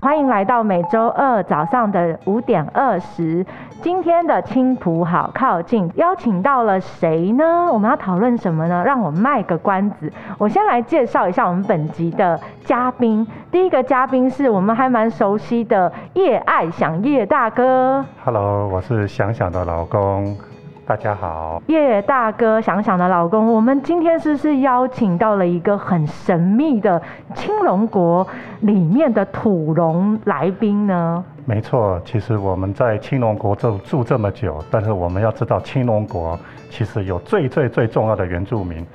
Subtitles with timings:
[0.00, 3.44] 欢迎来到每周二早上的五点二十。
[3.82, 7.44] 今天的青浦好靠近，邀请到了谁呢？
[7.72, 8.82] 我们要讨论什么呢？
[8.84, 10.12] 让我卖个关子。
[10.38, 13.26] 我先来介绍一下我们本集的嘉宾。
[13.50, 18.04] 第一个嘉宾是我们还蛮熟悉的叶爱想叶大哥。
[18.24, 20.36] Hello，我是想想的老公，
[20.86, 21.60] 大家好。
[21.66, 27.02] 叶大哥，想想的老公，我们今天是不是邀请到了一个很神秘的
[27.34, 28.24] 青龙国
[28.60, 31.24] 里面的土龙来宾呢？
[31.44, 36.38] 没错，其实我们在青龙国住住这么久，但是我们要知道青龙国
[36.70, 38.86] 其实有最最最重要的原住民，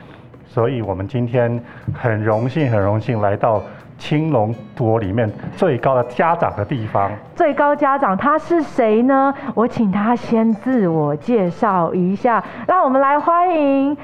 [0.47, 1.61] 所以我们今天
[1.93, 3.61] 很荣幸很荣幸来到
[4.01, 7.11] 青龙国里面最高的家长的地方。
[7.35, 9.31] 最高家长他是谁呢？
[9.53, 13.95] 我请他先自我介绍一下，让我们来欢迎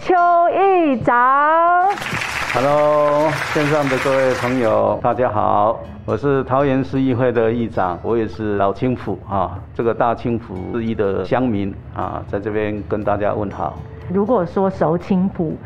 [0.00, 0.14] 邱
[0.48, 1.86] 议长。
[2.54, 13.74] Hello，线上的各位朋友，大家好，我是桃园市议会的议长，我也是老青浦啊，这个大青浦市一的乡民啊，在这边跟大家问好。
[14.08, 15.56] 如果说熟青浦，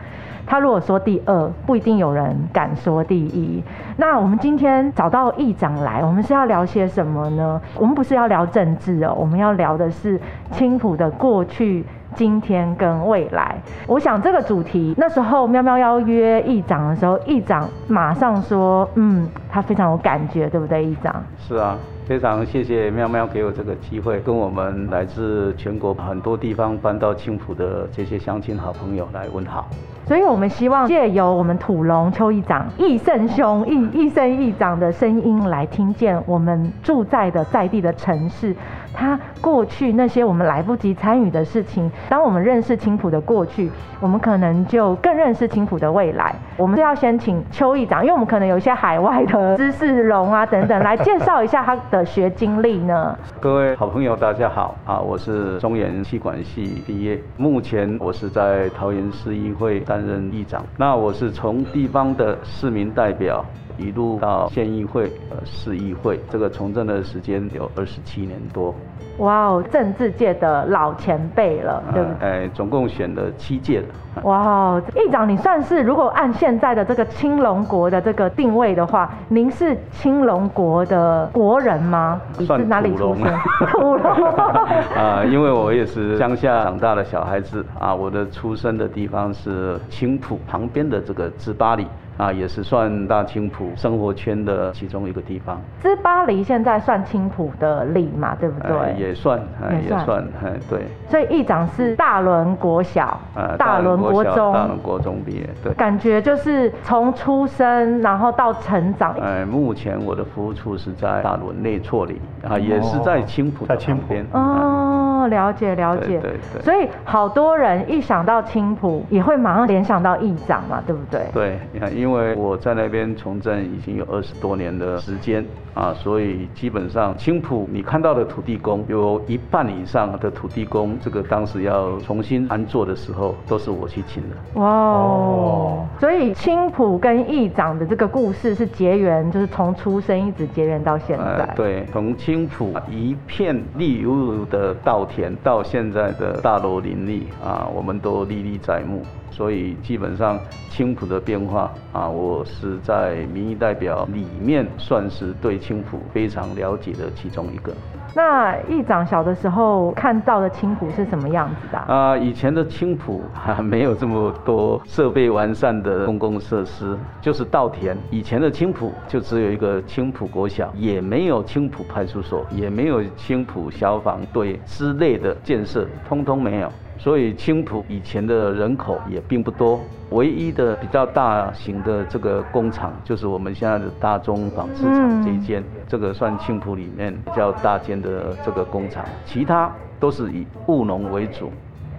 [0.47, 3.63] 他如果说第二，不一定有人敢说第一。
[3.97, 7.61] 那我们今天找到议长来，我们是要聊些什么呢？
[7.75, 10.21] 我们不是要聊政治哦，我们要聊的是
[10.53, 11.85] 青浦的过去。
[12.15, 21.23] 今天跟未来，我想这个主题那时候喵喵邀约议长的时候，议长马上说，嗯，他非常有感觉，对不对，议长？
[21.37, 29.69] 是啊，非常谢谢喵喵给我这个机会，跟我们来自全国很多地方搬到青浦的这些乡亲好朋友来问好。
[30.07, 38.55] 所以我们希望借由我们土龙邱议长、义胜兄、义义胜议长的声音，来听见我们住在的在地的城市，
[38.95, 41.91] 他过去那些我们来不及参与的事情。
[42.09, 43.69] 当我们认识青浦的过去，
[44.01, 46.33] 我们可能就更认识青浦的未来。
[46.57, 53.19] 我们是要先请邱议长，因为我们可能有一些海外的知识龙啊等等，来介绍一下他的学经历呢。
[53.41, 55.01] 各位好朋友，大家好啊！
[55.01, 60.63] 我是中原气管系毕业，目前我是在桃园市议会担任议长。
[60.77, 63.43] 那我是从地方的市民代表
[63.79, 68.75] 一路到县议会、呃市议会，这个从政的时间有二十七年多。
[69.19, 72.17] 哇哦，政治界的老前辈了，对不对？
[72.21, 73.87] 呃哎，总共选了七届了。
[74.25, 82.21] 哇哦，议长，你算是如果按现在的这个青龙国的这个定位的话，您是青龙国的国人吗？
[82.37, 83.25] 你是算哪里出生？
[83.73, 84.27] 土龙。
[84.95, 91.87] 啊，因为我也是乡下长大的小孩子啊，我的出生的地方是青浦旁边的这个芝巴里
[92.17, 95.61] 啊，也是算大青浦生活圈的其中一个地方。
[95.83, 98.71] 芝巴黎现在算青浦的里嘛，对不对？
[98.77, 105.73] 呃也算，呃也算哎，对，所以议长是大伦国小、呃大伦国中，大伦国中毕业，对。
[105.75, 109.15] 感觉就是从出生然后到成长。
[109.21, 114.25] 呃，目前我的服务处是在大伦内厝里啊，也是在青浦的在青浦边。
[114.33, 116.19] 哦，了解了解。
[116.19, 121.27] 对对对所以好多人一想到青浦，也会马上联想到议长嘛，对不对？
[121.33, 125.45] 对，你看，因为我在那边从政已经有二十多年的时间
[125.75, 134.37] 啊，所以基本上青浦你看到的土地公有一半以上的土地公，这个当时要重新安坐的时候，都是我去请的。
[134.55, 141.25] 哇哦哦，所以青浦跟议长的这个故事是结缘，就是从出生一直结缘到现在。
[141.25, 149.03] 呃，对，从青浦一片绿油油的稻田到现在的大楼林立啊，我们都历历在目。
[149.31, 150.39] 所以基本上
[150.71, 157.73] 青浦的变化啊，我是在民意代表里面算是对青浦非常了解的其中一个。
[158.15, 167.95] 那议长小的时候看到的青浦是什么样子的啊、啊，以前的青浦还没有这么多设备完善的公共设施，就是稻田。
[168.11, 176.73] 以前的青浦就只有一个青浦国小，也没有青浦派出所，也没有青浦消防队之类的建设，通通没有。
[176.99, 189.71] 所以青浦以前的人口也并不多，唯一的比较大型的这个工厂就是我们现在的大中纺织厂这一间，这个算青浦里面比较大间的这个工厂，其他
[190.01, 191.51] 都是以务农为主。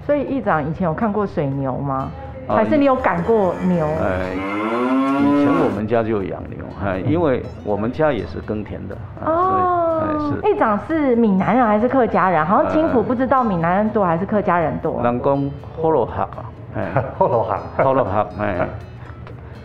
[0.05, 2.09] 所以议长以前有看过水牛吗？
[2.47, 3.85] 啊还是你有赶过牛？
[3.85, 4.31] 哎，
[5.19, 9.66] 以前我们家就有养牛，哎，因为我们家也是耕田的，啊
[10.19, 10.49] 是。
[10.49, 12.45] 议长是闽南人还是客家人？
[12.45, 15.01] 好像青浦不知道闽南人多还是客家人多。
[15.03, 16.45] 人讲呼罗客啊，
[16.75, 18.67] 哎， 后路客，后路客，哎，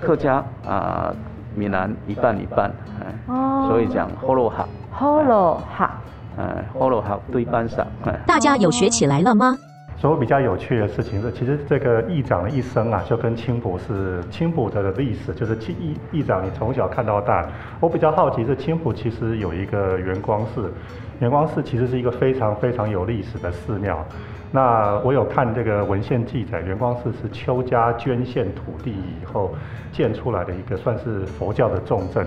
[0.01, 1.13] 客家啊，
[1.55, 4.65] 闽南一半一半，哎，哦所以讲呼罗客
[4.99, 5.91] ，Holo 哈，
[6.39, 9.57] 哎，呼罗客对半上，哎，大家有学起来了吗？
[10.03, 17.49] 所以比较有趣的事情是，其实这个议长的一生啊，就跟青浦是青浦的历史，就是青议议长你从小看到大。
[17.79, 20.73] 我比较好奇是青浦其实有一个圆光寺，
[21.21, 24.05] 圆光寺其实是一个非常非常有历史的寺庙。
[24.51, 29.55] 那我有看这个文献记载，圆光寺是邱家捐献土地以后
[29.93, 32.27] 建出来的一个算是佛教的重镇。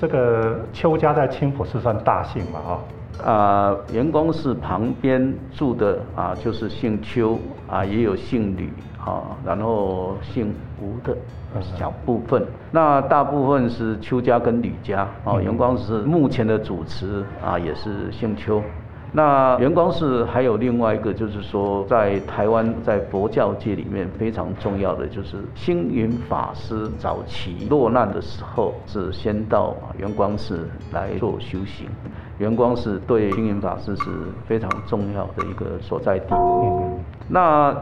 [0.00, 2.60] 这个邱家在青浦是算大姓嘛？
[2.60, 2.80] 哈。
[3.24, 8.72] 啊，圆光寺旁边住的啊，就是姓邱啊，也有姓吕
[9.04, 11.16] 啊，然后姓吴的
[11.76, 12.46] 小部分。
[12.70, 15.40] 那大部分是邱家跟吕家啊。
[15.40, 18.62] 圆光寺目前的主持啊，也是姓邱。
[19.12, 31.88] 那圆光寺还有另外一个，就是说在台湾在佛教界里面非常重要的，就是星云法师早期落难的时候，是先到圆光寺来做修行。
[32.38, 34.04] 圆光寺对星云法师是
[34.46, 36.34] 非常重要的一个所在地。
[37.28, 37.76] 那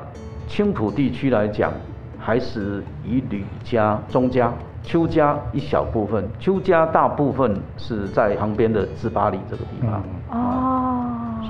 [0.46, 1.70] 青浦地区来讲，
[2.18, 4.52] 还是以吕家、钟家、
[4.82, 10.02] 邱家一小部分，邱家大部分是在旁边的芝巴里这个地方。
[10.30, 10.67] 哦。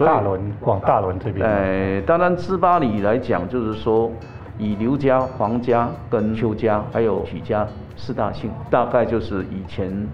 [0.05, 1.47] 大轮往大轮这边。
[1.47, 4.11] 哎，当然，芝巴里来讲，就是说，
[4.59, 7.67] 以刘家、黄家跟邱家还有许家
[7.97, 10.07] 四大姓，大概就是以前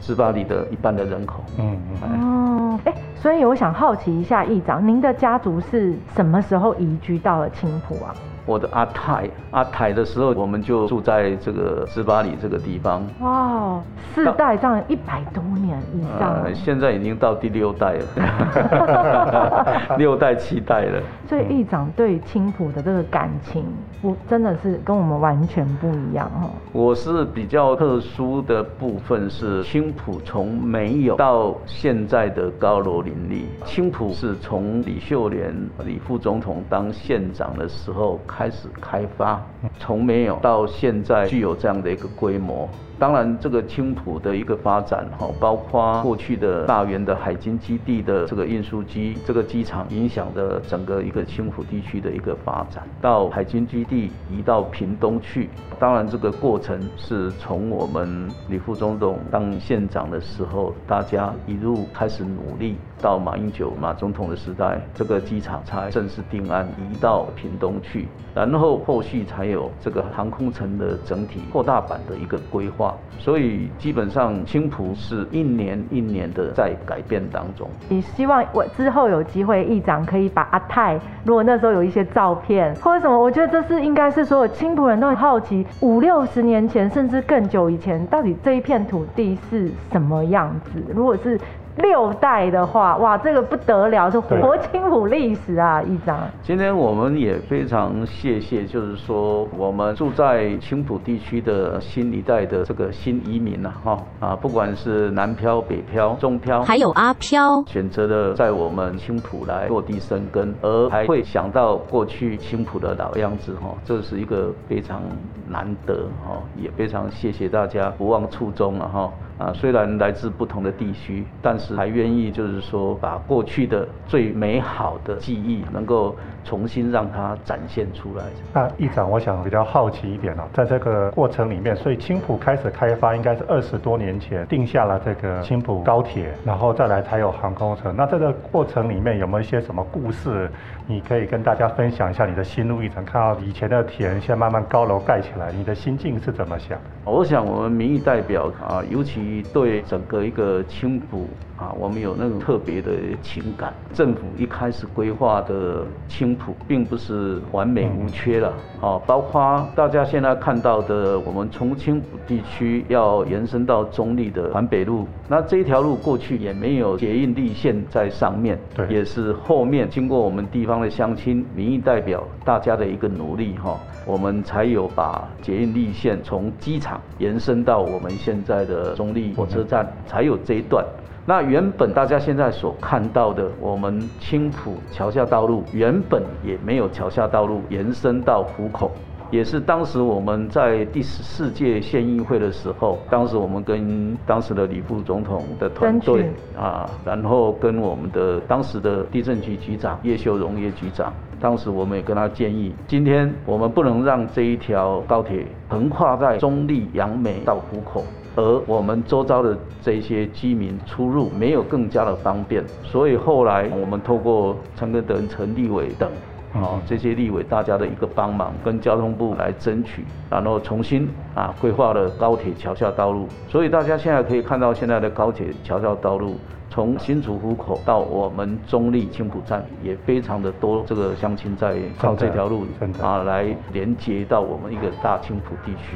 [0.00, 1.42] 芝巴里的一半的人口。
[1.58, 2.20] 嗯嗯。
[2.20, 8.14] 哦，哎，所以我想好奇一下，议长，您的家族是什么时候移居到了青浦啊？
[8.46, 13.02] 我的阿泰，阿泰的时候，我们就住在这个十八里这个地方。
[13.20, 13.80] 哇，
[14.14, 16.54] 四代这样一百多年以上。
[16.54, 21.00] 现在已经到第六代了， 六代七代了。
[21.26, 23.64] 所以议长对青浦的这个感情，
[24.02, 26.50] 我真的是跟我们完全不一样哦。
[26.70, 33.46] 我是比较特殊的部分是青浦从没有到现在的高楼林立。
[33.64, 35.54] 青浦是从李秀莲
[35.86, 38.20] 李副总统当县长的时候。
[38.36, 39.40] 开始开发，
[39.78, 42.68] 从没有到现在具有这样的一个规模。
[42.96, 52.84] 当然，这个青浦的一个发展哈，包括过去的大元的海军基地的这个运输机、这个机场，影响的整个一个青浦地区的一个发展。
[53.00, 72.94] 到海军基地移到屏东去，当然这个过程是从我们李副总统当县长的时候，大家一路开始努力，到马英九马总统的时代，这个机场才正式定案移到屏东去，然后后续才有这个航空城的整体扩大版的一个规划。
[73.18, 77.68] 所以基本上青浦是一年一年的在改变当中。
[77.90, 90.82] 你希望我之后有机会，议长可以把阿泰，如果那时候有一些照片或者什么，我觉得这是应该是所有青浦人都很好奇，五六十年前甚至更久以前，到底这一片土地是什么样子？
[90.94, 91.38] 如果是。
[91.76, 96.18] 六代的话，哇，这个不得了，是活青浦历史啊，一张。
[96.42, 115.02] 今天我们也非常谢谢，就是说我们住在青浦地区的新一代的这个新移民呐，哈啊，不管是南漂、北漂、中漂，还有阿漂，选择的在我们青浦来落地生根，而还会想到过去青浦的老样子，哈，这是一个非常
[115.48, 119.12] 难得，哈，也非常谢谢大家不忘初衷了，哈。
[119.36, 128.24] 啊，虽然来自不同的地区，但是还愿意就是说，把过去的最美好的记忆能够重新让它展现出来。
[128.52, 137.94] 那议长，我想比较好奇一点哦，在这个过程里面，所以青浦开始开发应该是二十多年前定下了这个青浦高铁，然后再来才有航空城。
[137.96, 140.50] 那这个过程里面有没有一些什么故事？
[140.86, 143.02] 你可以跟大家分享一下你的心路历程。
[143.04, 146.78] 看到以前的田，现在慢慢高楼盖起来，你的心境是怎么想？
[147.04, 151.26] 我想我们民意代表啊，尤其对整个一个青浦。
[151.56, 152.90] 啊，我们有那种特别的
[153.22, 153.72] 情感。
[153.92, 158.52] 政府一开始规划的青浦，并不是完美无缺了。
[158.80, 180.84] 啊，包括大家现在看到的，我们从青浦地区要延伸到中立的环北路，那这一条路过去也没有捷运立线在上面，对，也是后面经过我们地方的乡亲、民意代表大家的一个努力，哈，我们才有把捷运立线从机场延伸到我们现在的中立火车站，才有这一段。
[181.26, 188.90] 那原本大家现在所看到的，我们青浦桥下道路原本也没有桥下道路延伸到湖口，
[189.30, 201.10] 也是当时我们在第十四届县议会的时候，当时我们跟当时的李副总统的团队啊，然后跟我们的当时的地震局局长叶秀荣叶局长，
[201.44, 208.02] 当时我们也跟他建议，今天我们不能让这一条高铁横跨在中立、杨梅到湖口。
[208.34, 216.10] 而我们周遭的这些居民出入没有更加的方便，所以后来我们透过陈根德、陈立伟等，
[216.54, 223.28] 哦，这些立委大家的一个帮忙，跟交通部来争取，然后重新啊规划了高铁桥下道路。
[223.48, 226.36] 所以大家现在可以看到现在的高铁桥下道路。
[226.70, 232.66] 从新竹湖口到我们中立青浦站，也非常的多这个乡亲在靠这条路
[233.00, 235.94] 啊来连接到我们一个大青浦地区。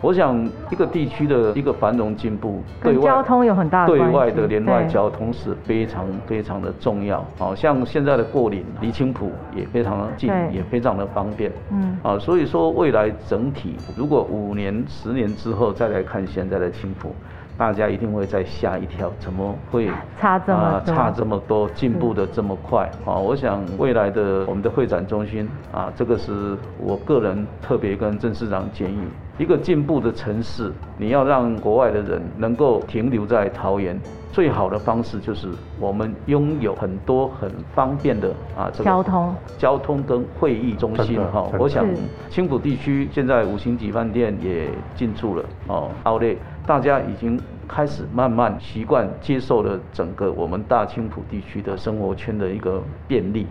[0.00, 7.24] 我想一个地区的一个繁荣进步，对交通有很大对外的连外交通是非常非常的重要。
[7.38, 11.52] 好像现在的过岭离青浦也非常的近，也非常的方便。
[11.70, 17.14] 嗯，啊，所以说未来整体如果五年、十年之后再来看现在的青浦。
[17.58, 22.90] 大家一定会再吓一跳，怎么会差这么差这么多，进步的这么快？
[23.04, 28.98] 啊，我想未来的我们的会展中心啊，这个是我个人特别跟郑市长建议，
[29.40, 33.98] 一个进步的城市，你要让国外的人能够停留在桃园，
[34.30, 41.50] 最好的方式就是我们拥有很多很方便的啊，这个交通交通跟会议中心哈。
[41.58, 41.88] 我想
[42.28, 46.36] 青浦地区现在五星级饭店也进驻了哦，奥利。
[46.66, 53.46] 大家已经开始慢慢习惯接受了整个我们大青浦地区的生活圈的一个便利。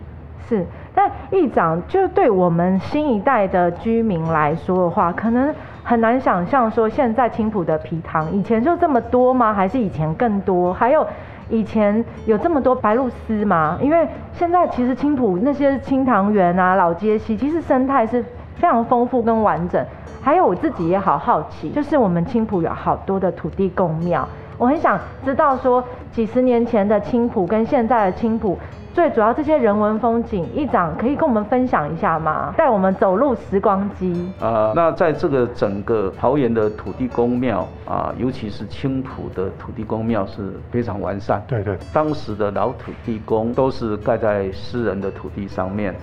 [0.48, 5.54] 是，但议长就对我们新一代的居民来说的话，可能
[5.84, 9.52] 很难想象说现在青浦的皮糖以前就这么多吗？
[9.54, 10.72] 还是以前更多？
[10.72, 11.06] 还有
[11.48, 13.78] 以前有这么多白鹭丝吗？
[13.80, 18.22] 因为现在其实青浦那些青塘园啊、老街溪，其实生态是
[18.56, 19.84] 非常丰富跟完整。
[20.20, 24.28] 还有我自己也好好奇，就是我们青浦有好多的土地公庙，
[24.58, 25.82] 我很想知道说
[26.12, 28.58] 几十年前的青浦跟现在的青浦。
[28.92, 32.52] 最主要这些人文风景，议长可以跟我们分享一下吗？
[32.56, 34.30] 带我们走入时光机。
[34.40, 41.42] 啊，那在这个整个桃园的土地公庙啊，尤其是青浦的土地公庙是非常完善。
[41.46, 41.78] 对对。
[41.92, 45.94] 当时的老土地公都是盖在私人的土地上面，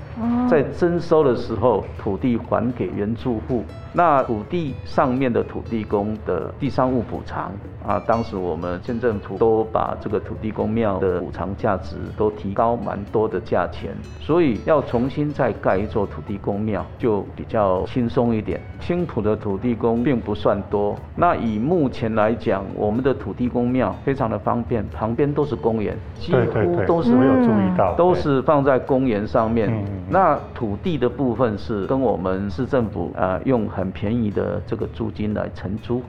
[0.49, 3.63] 在征收的时候，土地还给原住户。
[3.97, 7.51] 那土地上面的土地公的地上物补偿
[7.83, 13.89] 啊，当时我们县政府都把这个土地公庙的补偿价值都提高蛮多的价钱，
[14.19, 18.61] 所以要重新再盖一座土地公庙就比较轻松一点。
[18.79, 29.73] 青浦的土地公并不算多，那以目前来讲，我们的土地公庙非常的方便，旁边都是公园，几乎都是没有注意到，都是放在公园上面。
[30.07, 36.01] 那土地的部分是跟我们市政府啊用很便宜的这个租金来承租，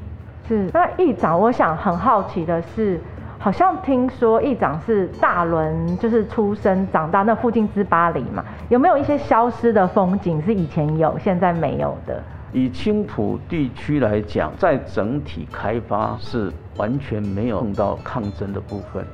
[0.47, 0.69] 是。
[0.73, 3.01] 那议长，我想很好奇的是，
[3.39, 12.23] 好像听说议长是大轮，就是出生长大那附近之巴黎嘛，有没有一些消失的风景是以前有现在没有的？
[12.53, 19.05] 以青浦地区来讲，在整体开发是完全没有碰到抗争的部分，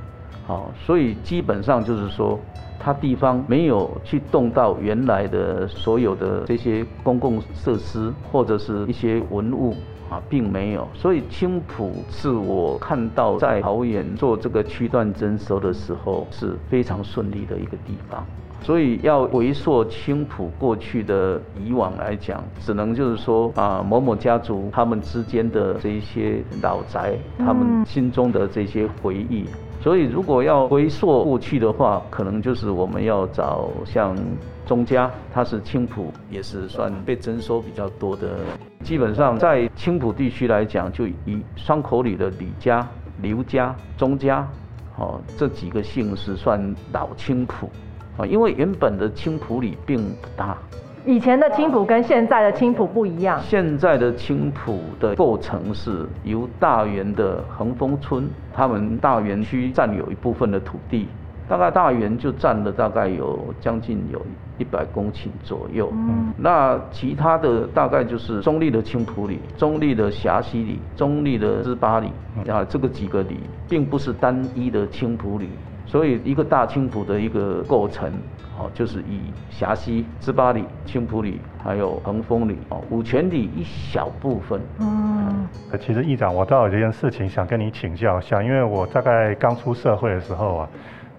[0.46, 2.38] 好，所以基本上就是说。
[2.76, 9.74] 它地方没有去动到原来的所有的这些公共设施或者是一些文物
[10.10, 10.86] 啊，并没有。
[10.92, 18.22] 所以青浦是我看到在桃园做这个区段征收的时候是非常顺利的一个地方。
[18.60, 29.46] 所以要回溯青浦过去的以往来讲，只能就是说啊，某某家族他们之间的这一些老宅，他们心中的这些回忆。
[29.84, 34.16] 所以，如果要回溯过去的话，可能就是我们要找像
[34.64, 38.30] 钟家，他是青浦，也是算被征收比较多的。
[38.82, 42.88] 基本上在青浦地区来讲，就以双口里的李家、
[43.20, 44.48] 刘家、钟家，
[44.96, 47.68] 哦，这几个姓是算老青浦，
[48.16, 50.56] 啊，因为原本的青浦里并不大。
[51.06, 53.38] 以前的青浦跟现在的青浦不一样。
[53.42, 61.06] 现在的青浦的构成是由大园的恒丰村，他们大园区占有一部分的土地，
[61.46, 64.20] 大概大园就占了大概有将近有
[64.56, 65.90] 一百公顷左右。
[65.92, 66.32] 嗯。
[66.38, 72.10] 那其他的大概就是中立的青浦里、中立的霞西里、中立的芝巴里
[72.48, 75.50] 啊，这个几个里，并不是单一的青浦里。
[75.86, 78.10] 所以一个大青浦的一个构成，
[78.58, 84.60] 哦，就是以霞西、芝巴里、青浦里，还有横峰里、哦，五泉里一小部分。
[84.80, 85.46] 嗯，
[85.80, 90.68] 其实议长，我倒有一件事情想跟你请教一下，因为我大概刚出社会的时候啊，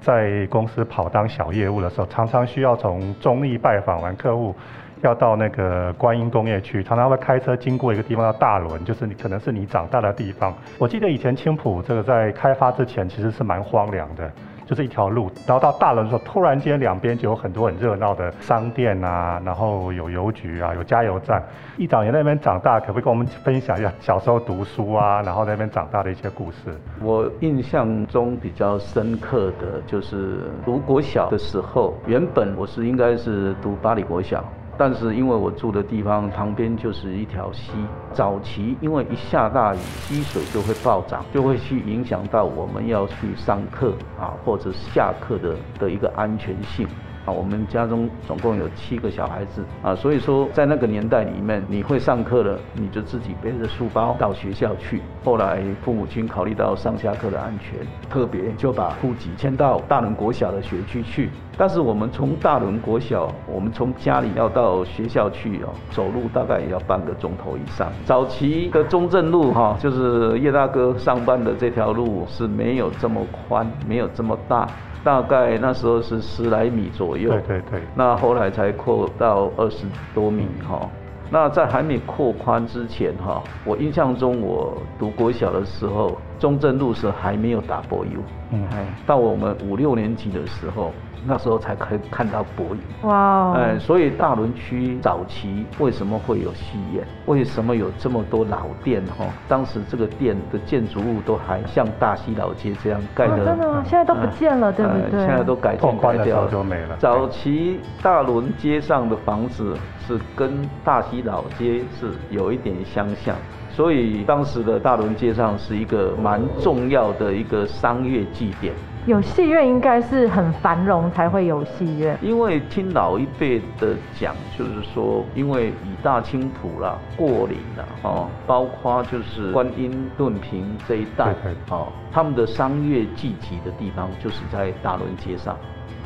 [0.02, 4.56] 在公司跑当小业务的时候，常常需要从中立拜访完客户。
[5.02, 10.52] 要到那个观音工业区，常常会开车经过一个地方叫大轮，就是你可能是你长大的地方。
[10.80, 14.32] 我记得以前青浦这个在开发之前其实是蛮荒凉的，
[14.66, 15.30] 就是一条路。
[15.48, 21.44] 然后到大轮的时候，突然间两边就有很多很热闹的商店啊，然后有邮局啊，有加油站。
[21.78, 26.76] 一长也在那边长大，可不可以跟我们分享一下小时候读书啊，然后那边长大的一些故事？
[27.02, 34.44] 我印象中比较深刻的就是读国小的时候，原本我是应该是读巴黎国小。
[34.78, 37.72] 但是因为我住的地方旁边就是一条溪，
[38.12, 46.88] 早期因为一下大雨，溪水就会暴涨，就会去影响到我们要去上课啊，或者下课的的一个安全性。
[47.26, 55.02] 啊，我们家中总共有七个小孩子啊，所以说在那个年代里面，你会上课了，你就自己背着书包到学校去。
[55.24, 57.80] 后来父母亲考虑到上下课的安全，
[58.10, 61.30] 特别就把户籍迁到大伦国小的学区去。
[61.58, 67.92] 但是我们从大伦国小，我们从家里要到学校去哦，走路大概也要半个钟头以上。
[68.04, 74.68] 早期的中正路哈，就是叶大哥上班的这条路是没有这么宽，没有这么大。
[75.06, 77.82] 大概那时候是十来米左右，对对对。
[77.96, 79.86] 那后来才扩到二十
[80.16, 80.90] 多米哈。
[81.30, 88.20] 那在还没扩宽之前哈，我印象中我读国小的时候，中正路是还没有打柏油。
[88.52, 88.68] 嗯。
[88.72, 90.92] 哎，到我们五六年级的时候。
[91.28, 97.04] 那时候才可以看到柏油哇，哎，所以大轮区早期为什么会有戏院？
[97.26, 99.04] 为什么有这么多老店？
[99.08, 103.84] 哈，当时这个店的建筑物都还像大溪老街这样盖的，真的吗？
[103.88, 105.26] 现在都不见了，对不对？
[105.26, 106.96] 现在都改建改掉就没了。
[107.00, 109.76] 早期大轮街上的房子
[110.06, 113.36] 是跟大溪老街是有一点相像，
[113.76, 118.74] 所以当时的大轮街上是一个蛮重要的一个商业祭典。
[119.06, 131.36] 有戏院应该是很繁荣才会有戏院，因为听老一辈的讲，就是说，因为以大清浦啦、过岭啦，哦，包括就是观音顿平这一带，
[131.70, 135.56] 哦，他们的商业聚集的地方就是在大轮街上，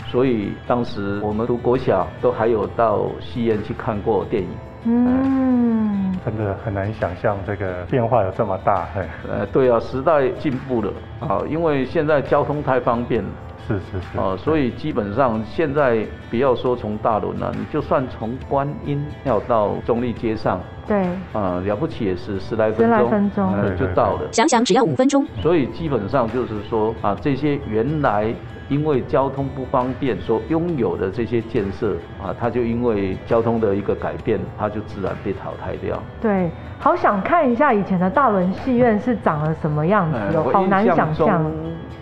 [0.09, 4.49] 所以当时我们读国小都还有到戏院去看过电影。
[4.85, 8.87] 嗯，真的很难想象这个变化有这么大。
[9.29, 13.29] 呃，对啊，时代进步了啊，因为现在交通太方便了。
[13.67, 14.17] 是是是。
[14.17, 24.21] 啊，所以基本上现在不要说从大轮了，你就算从观音要到中立街上，对，啊，了不起也是十来分钟，十来分钟就到了。
[24.31, 25.23] 想想只要五分钟。
[25.41, 28.33] 所以基本上就是说啊，这些原来。
[28.69, 36.01] 因为交通不方便，所拥有的这些建设啊，它就因为交通的一个改变，它就自然被淘汰掉。
[36.21, 41.51] 对，好想看一下以前的大轮戏院是长了什么样子哦，好难想象。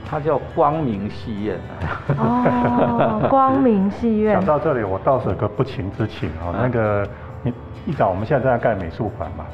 [0.09, 1.57] 它叫光明戏院。
[2.17, 4.35] 哦，光明戏院。
[4.39, 7.07] 讲到这里，我倒是有个不情之请啊，那个
[7.43, 7.53] 你
[7.85, 9.45] 一早我们现在正在盖美术馆嘛。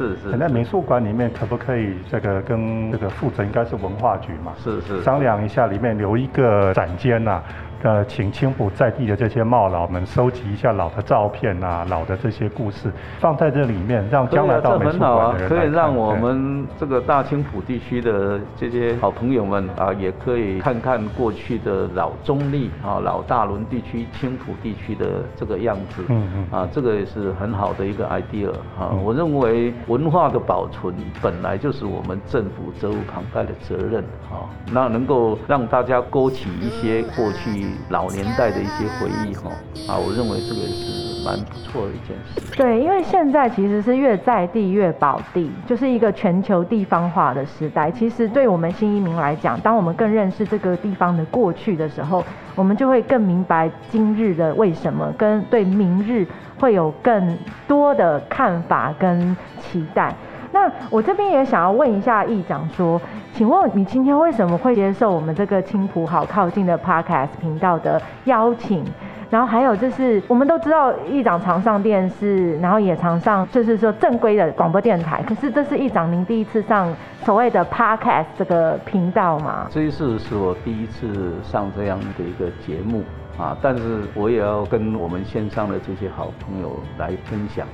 [0.00, 4.52] 是是，在美术馆里面可不可以这个跟这个负责应该是文化局嘛？
[4.56, 7.42] 是是，商量一下，里面留一个展间呐。
[7.82, 26.04] 呃，请青浦在地的这些茂老们收集一下老的照片啊，老的这些故事，放在这里面，让将来到美术馆的人可以让我们这个大青浦地区的这些好朋友们啊，也可以看看过去的老中立啊、老大伦地区、青浦地区的这个样子。
[26.08, 26.46] 嗯嗯。
[26.50, 28.92] 啊，这个也是很好的一个 idea 啊。
[29.02, 34.44] 我认为文化的保存本来就是我们政府责无旁贷的责任啊。
[34.70, 37.69] 那能够让大家勾起一些过去。
[37.88, 39.50] 老年代的一些回忆哈
[39.88, 42.56] 啊，我认为这个是蛮不错的一件事。
[42.56, 47.90] 对，因为现在其实是越在地越保地，就是一个全球地方化的时代。
[47.90, 56.26] 其实对我们新移民来讲，当我们更认识这个地方的过去的时候，我们就会更明白今日的为什么，跟对明日
[56.58, 60.14] 会有更多的看法跟期待。
[60.52, 63.00] 那我这边也想要问一下议长说，
[63.32, 68.84] 请问你今天为什么会接受我们这个青浦好靠近的 Podcast 频道的邀请？
[69.30, 75.22] 然后还有就是，我们都知道议长常上电视，然后也常上就是说正规的广播电台。
[75.22, 79.68] 可是这是议长您第一次上所谓的 Podcast 这个频道吗？
[79.70, 83.04] 这一次是我第一次上这样的一个节目
[83.38, 87.64] 啊，但是我也要跟我们线上的这些好朋友来分享。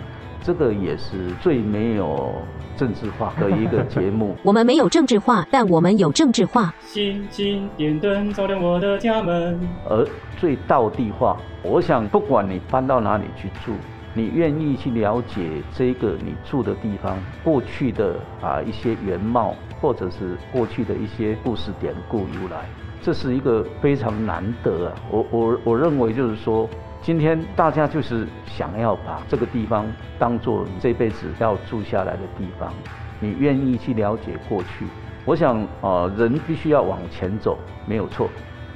[0.46, 2.32] 这个也是最没有
[2.76, 4.36] 政治化的一个节目。
[4.46, 6.72] 我们没有政治化，但我们有政治化。
[6.78, 9.58] 星星点灯照亮我的家门。
[9.90, 10.06] 而
[10.36, 13.72] 最道地化，我想不管你搬到哪里去住，
[14.14, 22.66] 你愿意去了解这个你住的地方过去的啊一些原貌，或者是过去的一些故事典故由来，
[23.02, 24.94] 这是一个非常难得啊。
[25.10, 26.70] 我我我认为就是说。
[27.06, 29.86] 今天大家就是想要把这个地方
[30.18, 32.72] 当做这辈子要住下来的地方，
[33.20, 34.84] 你愿意去了解过去。
[35.24, 38.28] 我想啊，人必须要往前走，没有错。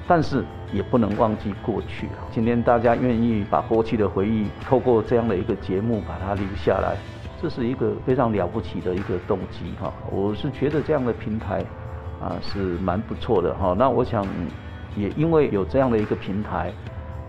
[0.06, 2.08] 但是也不能忘记过去。
[2.30, 6.96] 今天大家愿意把过去的回忆透过这样的一个节目把它留下来，
[7.42, 9.92] 这是一个非常了不起的一个动机哈。
[10.08, 11.64] 我是觉得这样的平台
[12.22, 13.74] 啊是蛮不错的哈。
[13.76, 14.24] 那我想
[14.94, 16.72] 也因为有这样的一个平台。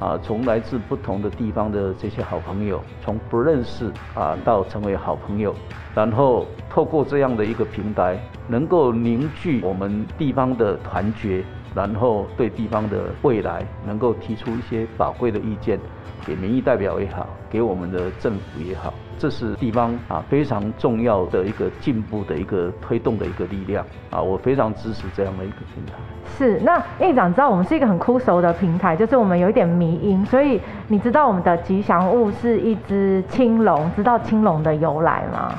[0.02, 5.54] 啊，从来自不同的地方的这些好朋友，从不认识啊到成为好朋友，
[5.94, 15.80] 然后透过这样的一个平台，能够凝聚我们地方的团结，然后对地方的未来能够提出一些宝贵的意见，
[16.26, 25.94] 给民意代表也好，给我们的政府也好，这是地方啊非常重要的一个进步的一个推动的一个力量啊，我非常支持这样的一个平台。
[26.38, 35.54] 是，那议长知道我们是一个很枯熟的平台，就是我们有一点迷音，所以你知道我们的吉祥物是一只青龙，知道青龙的由来吗？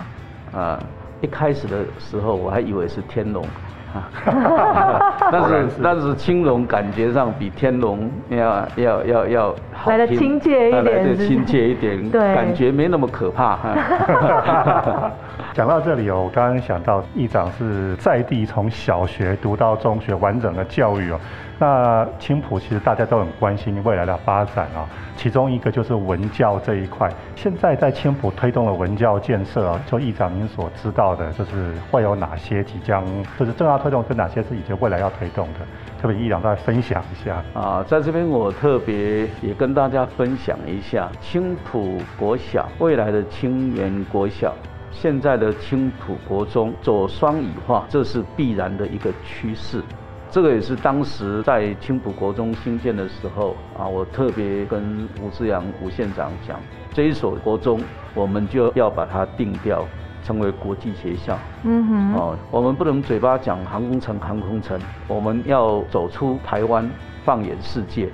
[0.54, 0.78] 啊，
[1.20, 3.44] 一开始的时候我还以为是天龙，
[5.30, 13.58] 但是但是青龙感觉上比天龙要要要要来的亲切一点，来的亲切一点， 对，感觉没那么可怕。
[15.52, 21.20] 讲到这里哦，我刚刚想到议长是在地从小学读到中学完整的教育哦。
[21.58, 27.08] 那青浦其实大家都很关心未来的发展啊，其中一个就是文教这一块。
[27.36, 33.04] 现在在青浦推动了文教建设啊，就议长您所知道的，就是会有哪些即将
[33.38, 35.60] 就是正要推动，是哪些是以及未来要推动的？
[36.02, 44.52] 特别议长再分享一下啊，在这边我特别也跟大家分享一下青浦国小未来的青源国小。
[44.90, 49.80] 现在的青浦国中走双语化，这是必然的一个趋势。
[50.28, 56.58] 这个也是当时在青浦国中兴建的时候啊，我特别跟吴志阳吴县长讲，
[56.92, 57.80] 这一所国中
[58.12, 59.86] 我们就要把它定掉
[60.24, 61.38] 成为国际学校。
[61.64, 62.14] 嗯哼。
[62.14, 66.88] 哦，我们不能嘴巴讲航空城，航空城，我们要走出台湾，
[67.24, 68.08] 放眼世界。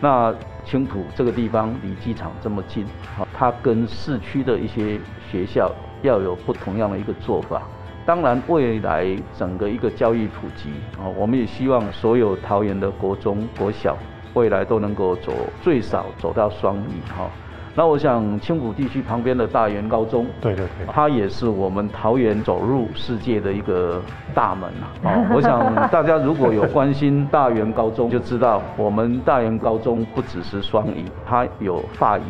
[0.00, 4.98] 那青浦这个地方离机场这么近，好，它跟市区的一些
[5.30, 5.70] 学校。
[6.02, 7.62] 要有不同样的一个做法。
[8.04, 9.06] 当然，未来
[9.38, 13.96] 整个一个教育普及啊，我们也希望所有桃园的国中、国小
[14.34, 17.30] 未来都能够走最少走到双语哈。
[17.74, 24.00] 那我想青浦地区旁边的大园高中，对对对，它也是我们桃园走入世界的一个
[24.34, 24.68] 大门
[25.02, 25.26] 啊。
[25.34, 32.22] 我想 大家如果有关心大园高中，就知道我们大园高中不只是双语，它有法语。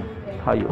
[0.47, 0.67] 它有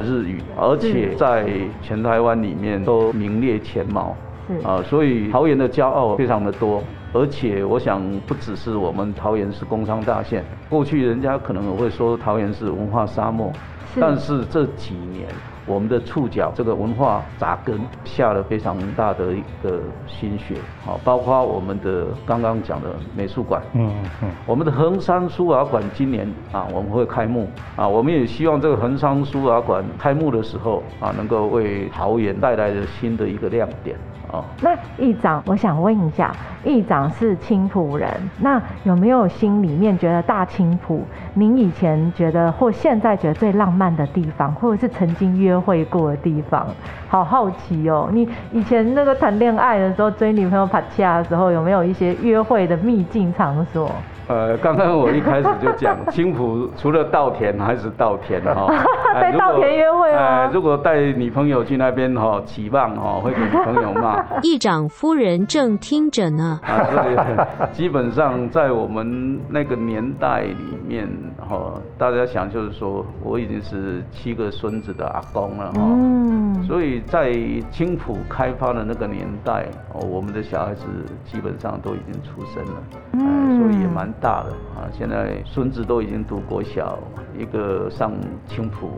[0.00, 1.46] 日语，而且在
[1.82, 4.16] 全台湾里面都名列前茅，
[4.64, 13.52] 啊，所以桃园的骄傲非常的多，而且我想不只是我们桃园是工商大县，过去人家可能会说桃园是文化沙漠，
[14.00, 15.26] 但是这几年。
[15.68, 23.92] 我们的触角这个文化扎根下了非常大的一个心血，好，包括我们的刚刚讲的美术馆，嗯
[24.22, 33.96] 嗯，我们的衡山书画馆今年啊我们会开幕，啊，我们也希望这个衡山书画馆开幕的时候啊能够为桃园带来的新的一个亮点。
[34.60, 36.32] 那议长，我想问一下，
[36.64, 38.08] 议长是青浦人，
[38.40, 46.66] 那有没有心里面觉得大青浦，您以前觉得或现在觉得最浪漫的地方，或者是曾经约会过的地方？
[47.08, 53.90] 好好奇哦，你以前那个谈恋爱的时候，追女朋友、帕恰的时候，有没有一些约会的秘境场所？
[54.28, 58.66] 呃，刚刚我一开始就讲，青浦除了稻田还是稻田哈。
[59.14, 60.50] 在稻田约会吗？
[60.52, 64.20] 如果带女朋友去那边哈，期望哈会给女朋友骂。
[64.42, 66.58] 议长夫人正听着呢。
[66.66, 71.08] 啊，对，基本上在我们那个年代里面
[71.38, 75.80] 哈，大家想就是说，我已经是七个孙子的阿公了哈。
[75.80, 76.64] 嗯。
[76.64, 77.32] 所以在
[77.70, 80.84] 青浦开发的那个年代，哦，我们的小孩子
[81.24, 82.82] 基本上都已经出生了。
[83.12, 83.60] 嗯。
[83.60, 84.12] 所以也蛮。
[84.20, 84.88] 大了啊！
[84.92, 86.98] 现在孙子都已经读国小，
[87.38, 88.12] 一个上
[88.46, 88.90] 青浦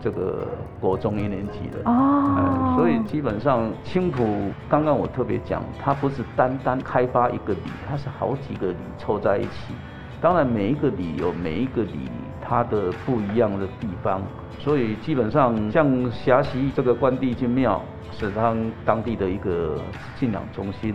[0.00, 0.46] 这个
[0.80, 2.74] 国中一年级了哦。
[2.76, 9.74] 所以基本上青浦，刚刚我特别讲，它不是单单开发一个里，它是好几个里凑在一起。
[10.20, 12.10] 当然每一个里有每一个里
[12.42, 14.22] 它的不一样的地方，
[14.58, 19.78] 所以基本上像霞溪这个关帝君庙是它当地的一个
[20.16, 20.94] 信仰中心。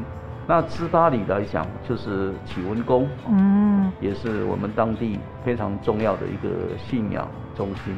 [0.49, 7.95] 那芝巴里来讲，就是启文宫，嗯，也是我们当地非常重要的一个信仰中心。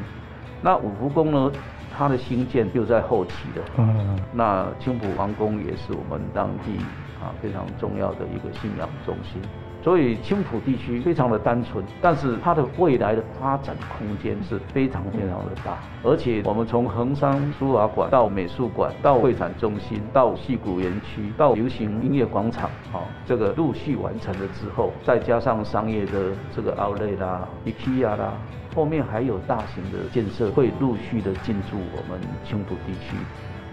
[0.62, 1.50] 那五福宫呢，
[1.98, 6.76] 它的兴建就在后期的，嗯，那青浦王宫也是我们当地
[7.22, 9.42] 啊非常重要的一个信仰中心。
[9.84, 15.78] 所以青浦地区非常的单纯，但是它的未来的发展空间是非常非常的大。
[16.04, 28.34] 而且我们从衡山书法馆到美术馆，到会展中心，到戏谷园区，到流行音乐广场，啊，这个陆续完成了之后，再加上商业的这个 Outlet 啦、IKEA 啦，
[28.76, 33.15] 后面还有大型的建设会陆续的进驻我们青浦地区。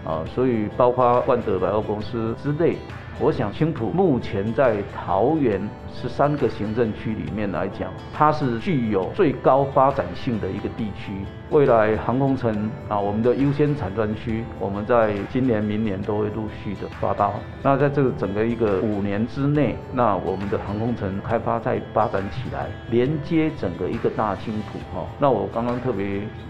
[0.05, 2.77] 啊，所以包括万德百货公司之类，
[3.21, 5.61] 我想青浦目前在桃园
[5.93, 11.11] 十三个行政区里面来讲，它是具有最高发展性的一个地区。
[11.49, 17.33] 未来航空城啊，我们的优先产专区，我们在今年、明年都会陆续的发到。
[17.61, 25.05] 那在这个整个一个五年之内，那我们的航空城开发再发展起来，连接整个一个大青浦哈。
[25.19, 26.05] 那我刚刚特别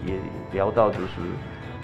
[0.06, 0.14] 也
[0.52, 1.20] 聊到就是。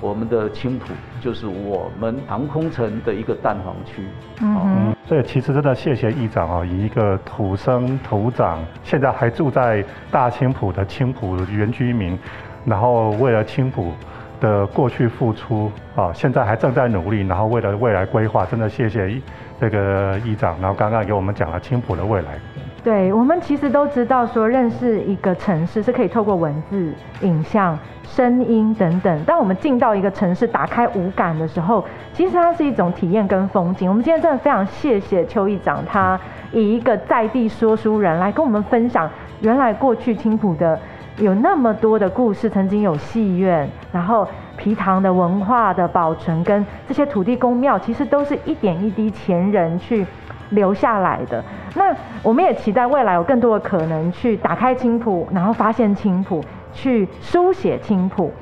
[0.00, 4.02] 我们的青浦就是我们航空城的一个蛋黄区。
[4.42, 12.18] 嗯，所以其实真的谢谢议长啊，以一个土生土长，现在还住在大青浦的青浦原居民，
[12.64, 13.92] 然后为了青浦
[14.38, 19.20] 的过去付出啊，现在还正在努力，然后为了未来规划，真的谢谢
[19.58, 22.38] 这个议长，然后刚刚给我们讲了青浦的未来。
[22.86, 29.24] 对我们其实都知道，说认识一个城市是可以透过文字、影像、声音等等。
[29.24, 33.88] 当我们进到一个城市，打开五感的时候，其实它是一种体验跟风景。
[33.88, 36.16] 我们今天真的非常谢谢邱议长，他
[36.52, 40.78] 以一个在地说书人来跟我们分享，原来过去青浦的
[41.16, 50.06] 有那么多的故事，曾经有戏院，然后皮塘的文化的保存，跟这些土地公庙，其实都是一点一滴前人去。
[50.50, 51.42] 留下来的
[51.74, 58.32] 那，我们也期待未来有更多的可能去打开青浦，然后发现青浦，去书写青浦。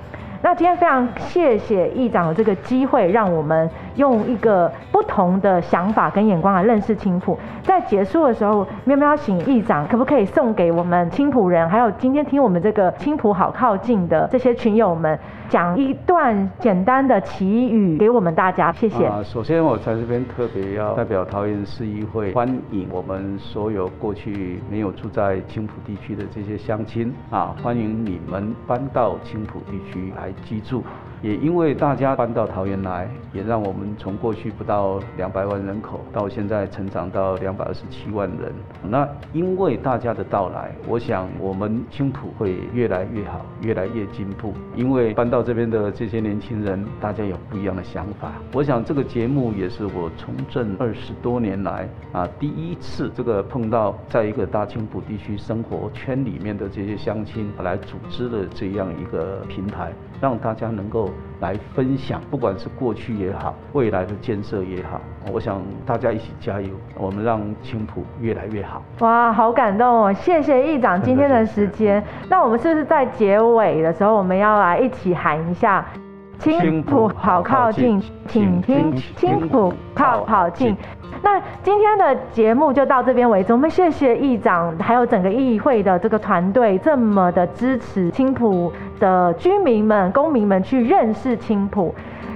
[0.45, 7.39] 那今天非常谢谢议长的这个机会，让我们用一个不同的想法跟眼光来认识青浦。
[7.63, 18.71] 在结束的时候，喵喵请议长可不可以送给我们青浦人，还有今天听我们这个青浦好靠近的这些群友们，讲一段简单的祈语给我们大家？
[18.73, 19.07] 谢谢。
[19.07, 30.85] 啊，首先我在这边特别要代表桃园市议会欢迎我们所有过去没有住在青浦地区的这些乡亲啊，欢迎你们搬到青浦地区来记住。
[31.25, 38.53] 也因为大家搬到桃园来，也让我们从过去不到两百万人口，到现在成长到两百二十七万人。
[38.87, 44.53] 那因为大家的到来，我想我们青浦会越来越好，越来越进步。
[44.77, 48.31] 因为搬到这边的这些年轻人，大家有不一样的想法。
[48.53, 59.91] 我想这个节目也是我从政二十多年来啊第一次这个碰到在一个大青浦地区生活圈里面的这些乡亲来组织的这样一个平台。
[60.21, 65.01] 让大家能够来分享，不管是过去也好，未来的建设也好，
[65.33, 68.83] 我想大家一起加油，我们让青浦越来越好。
[69.01, 70.13] 哇，好感动哦！
[70.13, 72.03] 谢谢议长今天的时间。
[72.29, 75.85] 那我们是不是在结尾的时候，我们要来一起喊一下
[76.39, 80.77] “青浦好靠近”，请听“青浦靠好近”。
[81.23, 83.53] 那今天的节目就到这边为止。
[83.53, 88.71] 我们谢谢议长，还有整个议会的这个团队，这么的支持青浦
[89.01, 91.95] 的居民们、公民们去认识青浦。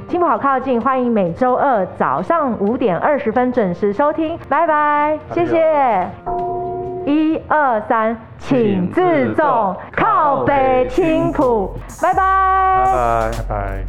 [0.09, 4.39] 青浦好靠近，欢迎每周二早上五点二十分准时收听。
[4.49, 6.58] 拜拜，谢谢。
[7.09, 12.85] 一二三请自重靠北青浦拜拜。
[12.85, 13.87] 拜拜拜拜。